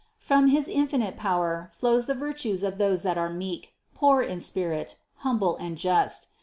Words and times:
From 0.17 0.47
his 0.47 0.67
infinite 0.67 1.15
power 1.15 1.69
flows 1.75 2.07
the 2.07 2.15
virtues 2.15 2.63
of 2.63 2.79
those 2.79 3.03
that 3.03 3.19
are 3.19 3.29
meek, 3.29 3.75
poor 3.93 4.23
in 4.23 4.39
spirit, 4.39 4.97
humble 5.17 5.55
and 5.57 5.77
just. 5.77 6.29